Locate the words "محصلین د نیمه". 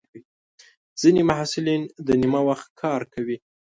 1.29-2.41